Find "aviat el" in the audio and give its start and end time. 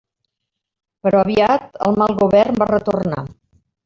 1.25-1.97